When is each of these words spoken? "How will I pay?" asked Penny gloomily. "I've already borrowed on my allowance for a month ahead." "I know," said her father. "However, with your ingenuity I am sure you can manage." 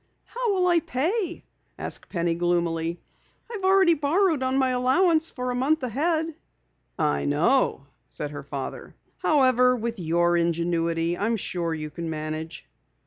"How 0.25 0.51
will 0.55 0.65
I 0.65 0.79
pay?" 0.79 1.43
asked 1.77 2.09
Penny 2.09 2.33
gloomily. 2.33 2.99
"I've 3.53 3.63
already 3.63 3.93
borrowed 3.93 4.41
on 4.41 4.57
my 4.57 4.69
allowance 4.71 5.29
for 5.29 5.51
a 5.51 5.55
month 5.55 5.83
ahead." 5.83 6.33
"I 6.97 7.23
know," 7.25 7.85
said 8.07 8.31
her 8.31 8.41
father. 8.41 8.95
"However, 9.19 9.75
with 9.75 9.99
your 9.99 10.35
ingenuity 10.37 11.15
I 11.17 11.27
am 11.27 11.37
sure 11.37 11.75
you 11.75 11.91
can 11.91 12.09
manage." 12.09 12.67